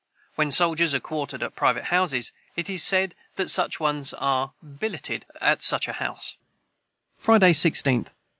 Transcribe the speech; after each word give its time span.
When 0.33 0.49
soldiers 0.49 0.95
are 0.95 0.99
quartered 0.99 1.43
at 1.43 1.55
private 1.55 1.83
houses, 1.93 2.31
it 2.55 2.71
is 2.71 2.81
said 2.83 3.13
that 3.35 3.51
such 3.51 3.79
ones 3.79 4.15
are 4.15 4.51
billeted 4.79 5.27
at 5.39 5.61
such 5.61 5.87
a 5.87 5.93
house, 5.93 6.29
&c.] 6.31 6.37
Friday 7.19 7.53
16th. 7.53 8.07